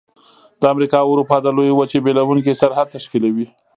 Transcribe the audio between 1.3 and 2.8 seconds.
د لویې وچې بیلونکی